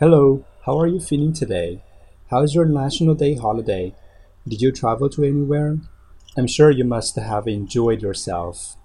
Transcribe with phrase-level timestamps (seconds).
[0.00, 1.82] Hello, how are you feeling today?
[2.30, 3.94] How's your National Day holiday?
[4.48, 5.76] Did you travel to anywhere?
[6.38, 8.78] I'm sure you must have enjoyed yourself.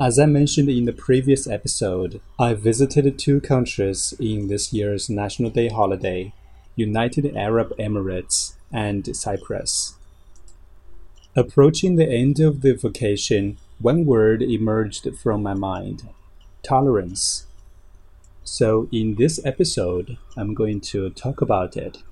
[0.00, 5.48] As I mentioned in the previous episode, I visited two countries in this year's National
[5.48, 6.32] Day holiday
[6.74, 9.94] United Arab Emirates and Cyprus.
[11.36, 16.08] Approaching the end of the vacation, one word emerged from my mind
[16.64, 17.46] tolerance.
[18.48, 22.04] So, in this episode, I'm going to talk about it.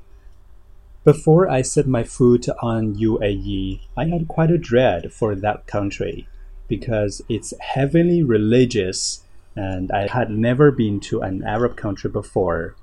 [1.04, 6.26] Before I set my foot on UAE, I had quite a dread for that country
[6.66, 9.22] because it's heavily religious
[9.54, 12.74] and I had never been to an Arab country before.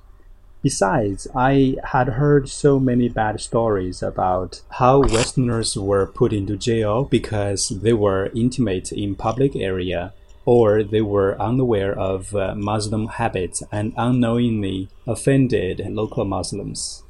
[0.64, 7.04] Besides, I had heard so many bad stories about how Westerners were put into jail
[7.04, 10.14] because they were intimate in public area
[10.46, 17.04] or they were unaware of uh, Muslim habits and unknowingly offended local Muslims.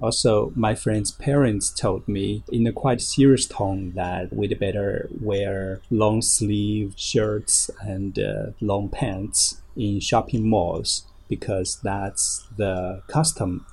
[0.00, 5.80] Also, my friend's parents told me in a quite serious tone that we'd better wear
[5.90, 13.64] long sleeve shirts and uh, long pants in shopping malls because that's the custom.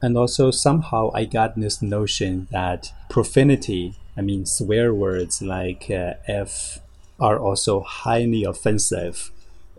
[0.00, 6.14] And also, somehow, I got this notion that profanity, I mean, swear words like uh,
[6.28, 6.78] F,
[7.18, 9.30] are also highly offensive.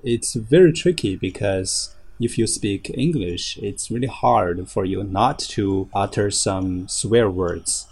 [0.03, 5.89] It's very tricky because if you speak English, it's really hard for you not to
[5.93, 7.87] utter some swear words.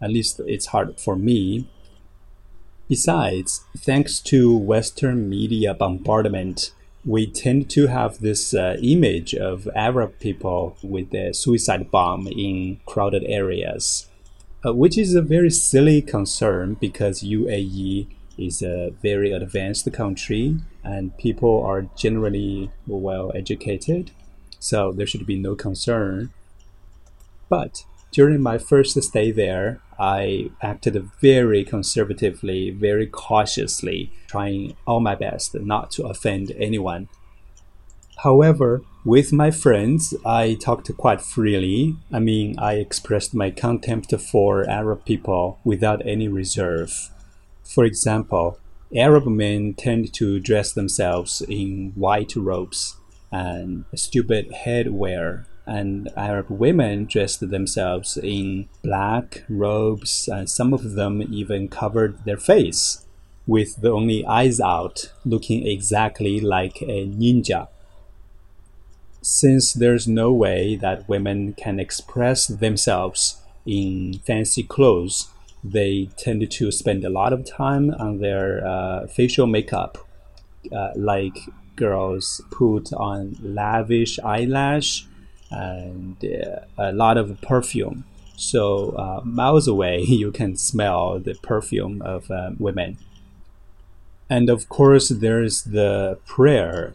[0.00, 1.68] At least it's hard for me.
[2.88, 6.72] Besides, thanks to Western media bombardment,
[7.04, 12.80] we tend to have this uh, image of Arab people with a suicide bomb in
[12.86, 14.08] crowded areas,
[14.66, 18.08] uh, which is a very silly concern because UAE
[18.40, 24.10] is a very advanced country and people are generally well educated,
[24.58, 26.30] so there should be no concern.
[27.48, 35.14] But during my first stay there, I acted very conservatively, very cautiously, trying all my
[35.14, 37.08] best not to offend anyone.
[38.22, 41.96] However, with my friends, I talked quite freely.
[42.12, 47.10] I mean, I expressed my contempt for Arab people without any reserve.
[47.70, 48.58] For example,
[48.96, 52.96] Arab men tend to dress themselves in white robes
[53.30, 61.22] and stupid headwear, and Arab women dressed themselves in black robes, and some of them
[61.30, 63.06] even covered their face
[63.46, 67.68] with the only eyes out, looking exactly like a ninja.
[69.22, 75.28] Since there's no way that women can express themselves in fancy clothes,
[75.62, 79.98] they tend to spend a lot of time on their uh, facial makeup,
[80.72, 81.38] uh, like
[81.76, 85.06] girls put on lavish eyelash
[85.50, 88.04] and uh, a lot of perfume.
[88.36, 92.98] So uh, miles away, you can smell the perfume of uh, women.
[94.28, 96.94] And of course, there's the prayer.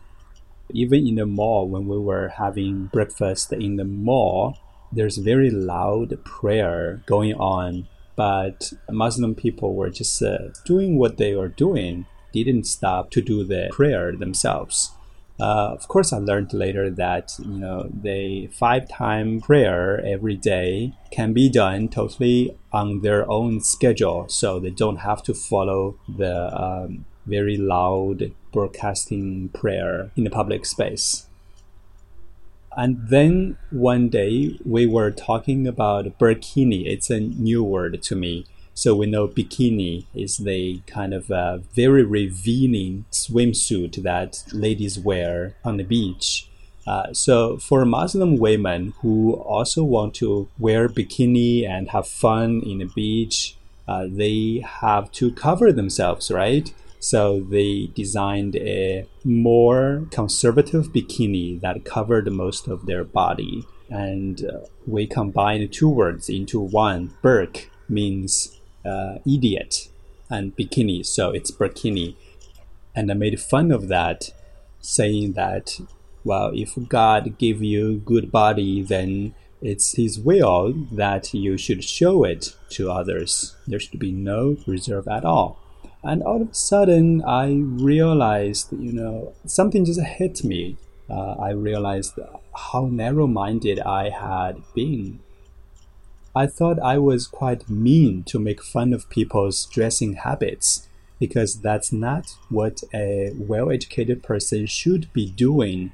[0.72, 4.58] Even in the mall, when we were having breakfast in the mall,
[4.92, 11.36] there's very loud prayer going on but Muslim people were just uh, doing what they
[11.36, 14.92] were doing, didn't stop to do the prayer themselves.
[15.40, 21.34] Uh, of course, I learned later that you know the five-time prayer every day can
[21.34, 27.06] be done totally on their own schedule, so they don't have to follow the um,
[27.26, 31.28] very loud broadcasting prayer in the public space.
[32.78, 36.86] And then one day we were talking about burkini.
[36.86, 38.46] It's a new word to me.
[38.74, 45.56] So we know bikini is the kind of uh, very revealing swimsuit that ladies wear
[45.64, 46.50] on the beach.
[46.86, 52.80] Uh, so for Muslim women who also want to wear bikini and have fun in
[52.80, 53.56] the beach,
[53.88, 56.74] uh, they have to cover themselves, right?
[57.00, 63.66] So they designed a more conservative bikini that covered most of their body.
[63.90, 67.14] And uh, we combined two words into one.
[67.22, 69.90] Burk means uh, idiot,
[70.30, 72.16] and bikini, so it's burkini.
[72.96, 74.32] And I made fun of that,
[74.80, 75.80] saying that,
[76.24, 82.24] well, if God gave you good body, then it's His will that you should show
[82.24, 83.56] it to others.
[83.68, 85.60] There should be no reserve at all.
[86.06, 90.78] And all of a sudden, I realized, you know, something just hit me.
[91.10, 92.20] Uh, I realized
[92.56, 95.20] how narrow minded I had been.
[96.36, 100.88] I thought I was quite mean to make fun of people's dressing habits
[101.20, 105.92] because that's not what a well educated person should be doing.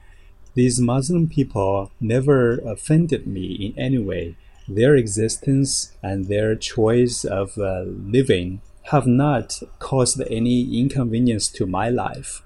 [0.56, 4.36] These Muslim people never offended me in any way.
[4.68, 11.90] Their existence and their choice of uh, living have not caused any inconvenience to my
[11.90, 12.42] life.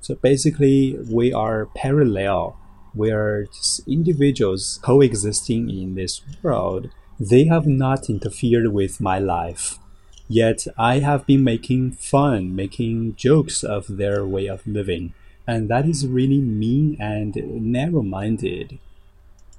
[0.00, 2.56] So basically, we are parallel.
[2.94, 6.90] We are just individuals coexisting in this world.
[7.18, 9.78] They have not interfered with my life.
[10.28, 15.12] Yet I have been making fun, making jokes of their way of living.
[15.46, 18.78] And that is really mean and narrow minded.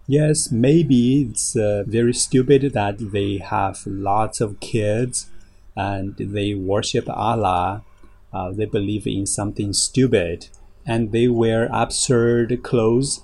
[0.07, 5.27] Yes, maybe it's uh, very stupid that they have lots of kids
[5.75, 7.83] and they worship Allah.
[8.33, 10.47] Uh, they believe in something stupid
[10.85, 13.21] and they wear absurd clothes.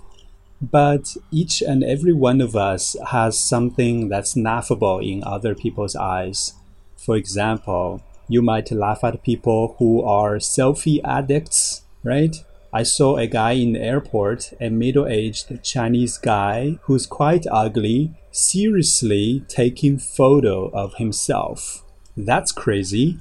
[0.62, 6.54] But each and every one of us has something that's laughable in other people's eyes.
[6.96, 12.36] For example, you might laugh at people who are selfie addicts, right?
[12.74, 18.12] I saw a guy in the airport, a middle aged Chinese guy who's quite ugly,
[18.32, 21.84] seriously taking photo of himself.
[22.18, 23.20] That's crazy.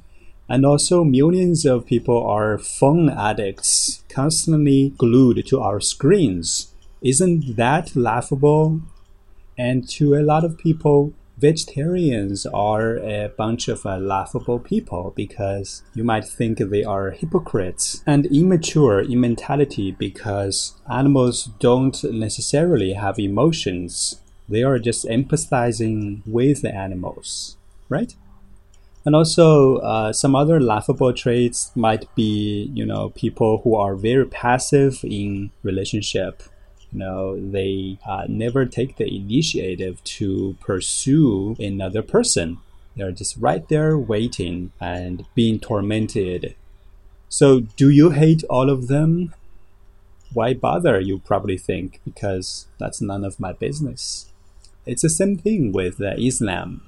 [0.49, 6.73] And also millions of people are phone addicts, constantly glued to our screens.
[7.03, 8.81] Isn't that laughable?
[9.59, 15.83] And to a lot of people, vegetarians are a bunch of uh, laughable people because
[15.95, 23.19] you might think they are hypocrites and immature in mentality because animals don't necessarily have
[23.19, 24.21] emotions.
[24.49, 27.57] They are just empathizing with the animals,
[27.89, 28.15] right?
[29.07, 34.27] And also, uh, some other laughable traits might be, you know, people who are very
[34.27, 36.43] passive in relationship.
[36.93, 42.59] You know they uh, never take the initiative to pursue another person.
[42.97, 46.57] They're just right there waiting and being tormented.
[47.29, 49.35] So do you hate all of them?
[50.33, 54.27] Why bother you probably think because that's none of my business.
[54.85, 56.83] It's the same thing with uh, islam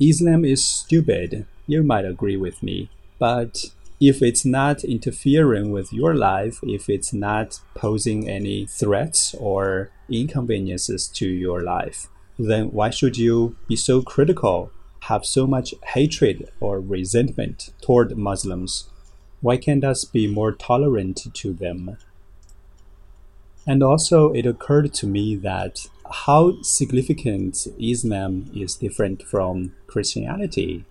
[0.00, 3.66] islam is stupid you might agree with me but
[4.00, 11.08] if it's not interfering with your life, if it's not posing any threats or inconveniences
[11.08, 12.06] to your life,
[12.38, 14.70] then why should you be so critical,
[15.02, 18.88] have so much hatred or resentment toward Muslims?
[19.40, 21.96] Why can't us be more tolerant to them?
[23.66, 30.84] And also, it occurred to me that how significant Islam is different from Christianity.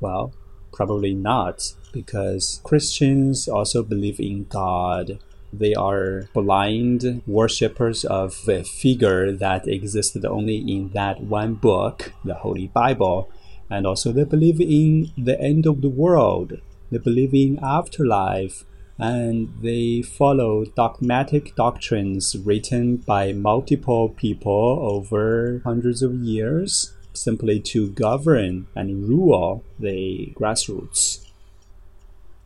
[0.00, 0.32] Well,
[0.74, 5.20] Probably not, because Christians also believe in God.
[5.52, 12.34] They are blind worshippers of a figure that existed only in that one book, the
[12.34, 13.30] Holy Bible.
[13.70, 16.54] And also, they believe in the end of the world.
[16.90, 18.64] They believe in afterlife
[18.98, 27.90] and they follow dogmatic doctrines written by multiple people over hundreds of years simply to
[27.90, 31.24] govern and rule the grassroots.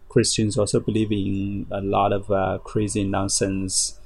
[0.09, 3.99] Christians also believe in a lot of uh, crazy nonsense.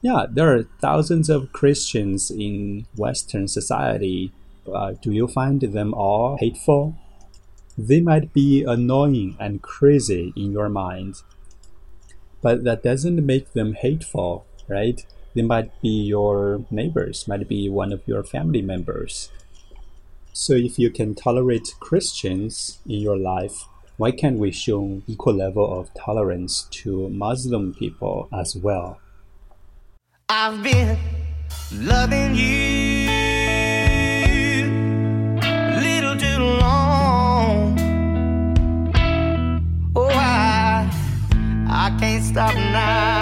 [0.00, 4.32] Yeah, there are thousands of Christians in Western society.
[4.72, 6.96] Uh, do you find them all hateful?
[7.76, 11.16] They might be annoying and crazy in your mind,
[12.42, 15.04] but that doesn't make them hateful, right?
[15.34, 19.30] They might be your neighbors, might be one of your family members.
[20.32, 23.64] So if you can tolerate Christians in your life,
[23.96, 29.00] why can't we show equal level of tolerance to Muslim people as well?
[30.28, 30.96] I've been
[31.72, 33.07] loving you
[42.38, 43.17] stop now.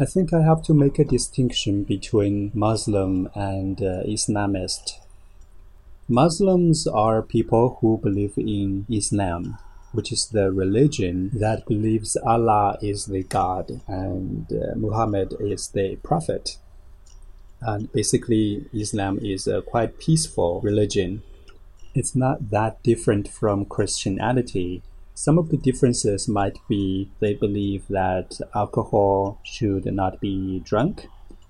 [0.00, 4.98] I think I have to make a distinction between Muslim and uh, Islamist.
[6.08, 9.58] Muslims are people who believe in Islam.
[9.92, 15.96] which is the religion that believes Allah is the God and uh, Muhammad is the
[15.96, 16.58] prophet.
[17.60, 21.22] And basically, Islam is a quite peaceful religion.
[21.94, 24.82] It's not that different from Christianity.
[25.20, 31.08] Some of the differences might be they believe that alcohol should not be drunk,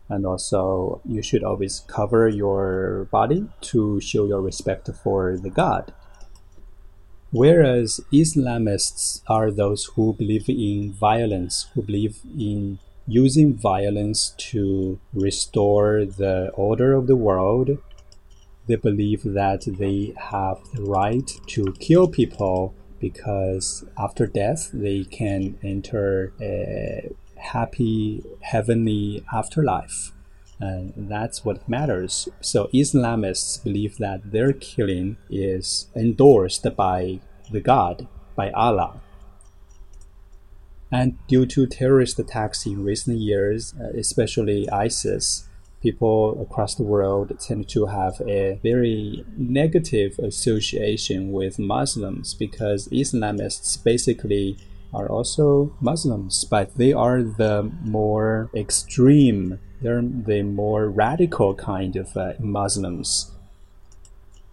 [0.08, 5.92] and also you should always cover your body to show your respect for the God.
[7.30, 16.04] Whereas Islamists are those who believe in violence, who believe in using violence to restore
[16.04, 17.78] the order of the world.
[18.66, 25.58] They believe that they have the right to kill people because after death they can
[25.62, 30.12] enter a happy heavenly afterlife.
[30.60, 32.28] And that's what matters.
[32.40, 39.00] So Islamists believe that their killing is endorsed by the God, by Allah.
[40.92, 45.48] And due to terrorist attacks in recent years, uh, especially ISIS,
[45.82, 53.82] people across the world tend to have a very negative association with Muslims because Islamists
[53.82, 54.58] basically
[54.92, 62.16] are also Muslims, but they are the more extreme, they're the more radical kind of
[62.16, 63.30] uh, Muslims.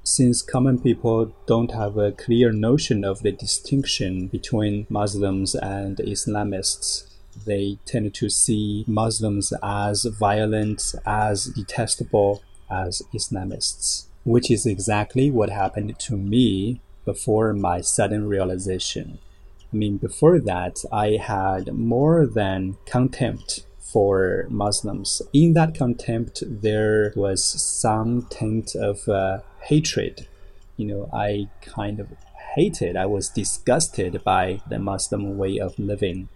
[0.03, 7.16] Since common people don't have a clear notion of the distinction between Muslims and Islamists,
[7.45, 15.49] they tend to see Muslims as violent, as detestable as Islamists, which is exactly what
[15.49, 19.19] happened to me before my sudden realization.
[19.71, 25.21] I mean, before that, I had more than contempt for Muslims.
[25.33, 30.27] In that contempt, there was some taint of uh, hatred.
[30.75, 32.07] You know, I kind of
[32.55, 36.29] hated, I was disgusted by the Muslim way of living.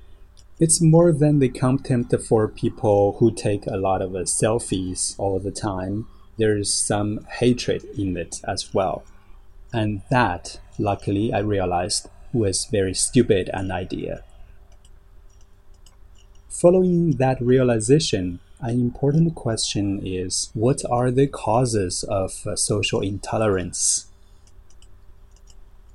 [0.61, 5.39] It's more than the contempt for people who take a lot of uh, selfies all
[5.39, 6.05] the time.
[6.37, 9.03] There's some hatred in it as well.
[9.73, 14.23] And that, luckily, I realized was very stupid an idea.
[16.47, 24.10] Following that realization, an important question is what are the causes of uh, social intolerance?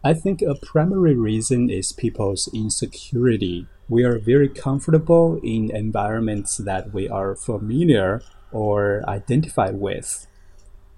[0.06, 3.66] I think a primary reason is people's insecurity.
[3.88, 8.22] We are very comfortable in environments that we are familiar
[8.52, 10.28] or identify with.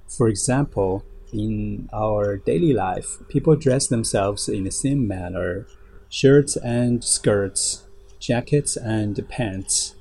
[0.07, 5.67] For example, in our daily life, people dress themselves in the same manner
[6.11, 7.87] shirts and skirts,
[8.21, 9.95] jackets and pants.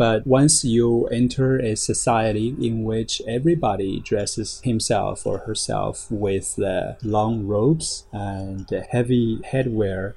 [0.00, 6.58] But once you enter a society in which everybody dresses himself or herself with
[7.02, 10.14] long robes and heavy headwear,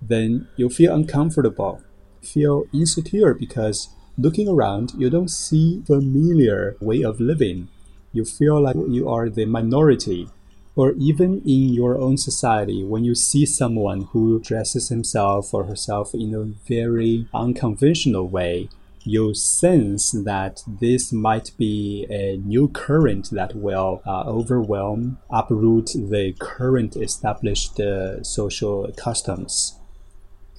[0.00, 1.82] then you feel uncomfortable,
[2.22, 7.68] feel insecure because looking around, you don't see familiar way of living.
[8.14, 10.30] You feel like you are the minority
[10.74, 16.14] or even in your own society, when you see someone who dresses himself or herself
[16.14, 18.70] in a very unconventional way,
[19.04, 26.34] you sense that this might be a new current that will uh, overwhelm, uproot the
[26.38, 29.78] current established uh, social customs.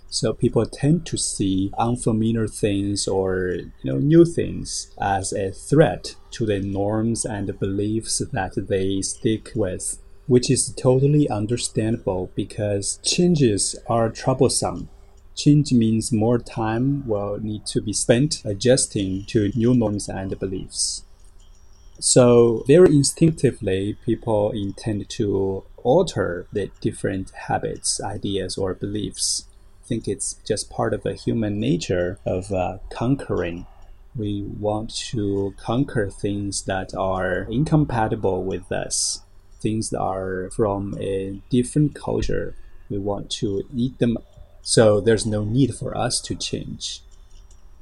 [0.10, 6.16] So people tend to see unfamiliar things or you know new things as a threat
[6.32, 9.98] to the norms and beliefs that they stick with,
[10.28, 14.90] which is totally understandable because changes are troublesome
[15.36, 21.04] Change means more time will need to be spent adjusting to new norms and beliefs.
[22.00, 29.48] So, very instinctively, people intend to alter the different habits, ideas, or beliefs.
[29.84, 33.66] I think it's just part of the human nature of uh, conquering.
[34.16, 39.22] We want to conquer things that are incompatible with us,
[39.60, 42.56] things that are from a different culture.
[42.90, 44.18] We want to eat them
[44.64, 47.02] so there's no need for us to change.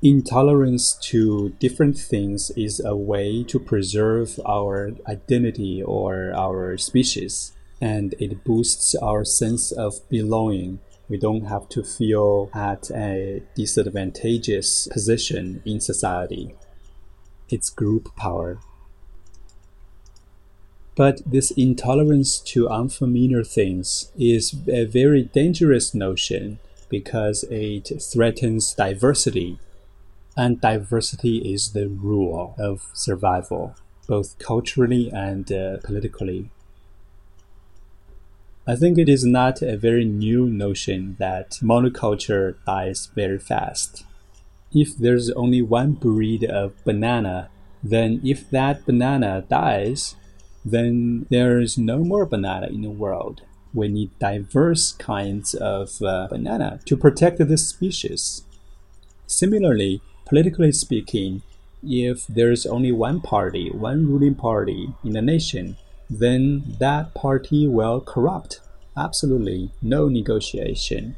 [0.01, 8.15] Intolerance to different things is a way to preserve our identity or our species, and
[8.19, 10.79] it boosts our sense of belonging.
[11.07, 16.55] We don't have to feel at a disadvantageous position in society.
[17.49, 18.57] It's group power.
[20.95, 26.57] But this intolerance to unfamiliar things is a very dangerous notion
[26.91, 29.57] because it threatens diversity.
[30.37, 33.75] And diversity is the rule of survival,
[34.07, 36.51] both culturally and uh, politically.
[38.67, 44.03] I think it is not a very new notion that monoculture dies very fast.
[44.71, 47.49] If there's only one breed of banana,
[47.83, 50.15] then if that banana dies,
[50.63, 53.41] then there is no more banana in the world.
[53.73, 58.43] We need diverse kinds of uh, banana to protect this species.
[59.27, 61.41] Similarly, politically speaking,
[61.83, 65.77] if there is only one party, one ruling party in the nation,
[66.09, 68.59] then that party will corrupt.
[68.97, 71.15] Absolutely no negotiation.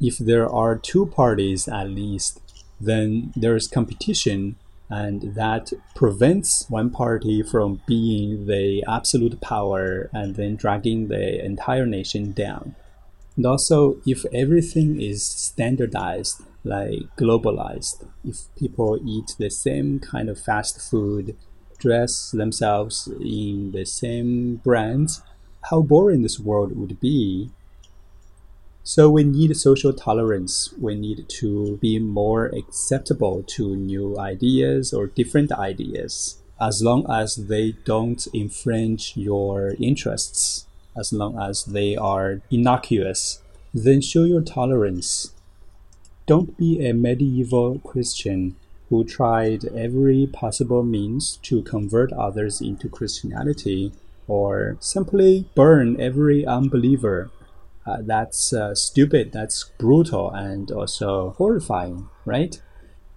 [0.00, 2.40] If there are two parties at least,
[2.78, 4.56] then there is competition
[4.88, 11.86] and that prevents one party from being the absolute power and then dragging the entire
[11.86, 12.76] nation down.
[13.36, 20.40] And also, if everything is standardized, like globalized, if people eat the same kind of
[20.40, 21.36] fast food,
[21.78, 25.22] dress themselves in the same brands,
[25.70, 27.50] how boring this world would be
[28.86, 30.72] so we need social tolerance.
[30.80, 37.34] We need to be more acceptable to new ideas or different ideas, as long as
[37.34, 40.66] they don't infringe your interests,
[40.96, 43.42] as long as they are innocuous.
[43.74, 45.32] Then show your tolerance.
[46.26, 48.54] Don't be a medieval Christian
[48.88, 53.90] who tried every possible means to convert others into Christianity,
[54.28, 57.32] or simply burn every unbeliever
[57.85, 62.61] uh, that's uh, stupid, that's brutal, and also horrifying, right?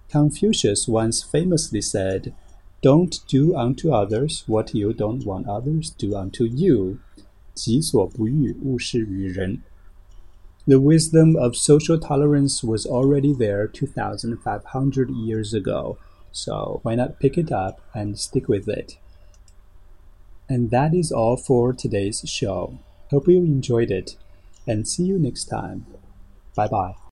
[0.09, 2.33] Confucius once famously said,
[2.81, 6.99] Don't do unto others what you don't want others do unto you.
[7.53, 9.61] 己所不欲，勿施于人.
[10.67, 15.97] The wisdom of social tolerance was already there 2,500 years ago,
[16.31, 18.97] so why not pick it up and stick with it?
[20.49, 22.79] And that is all for today's show.
[23.09, 24.17] Hope you enjoyed it
[24.70, 25.86] and see you next time.
[26.54, 27.09] Bye bye.